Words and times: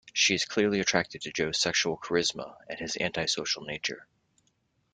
She 0.13 0.33
is 0.33 0.45
clearly 0.45 0.79
attracted 0.79 1.21
to 1.21 1.31
Joe's 1.31 1.59
sexual 1.59 1.95
charisma 1.95 2.57
and 2.67 2.79
his 2.79 2.95
anti-social 2.95 3.61
nature. 3.65 4.07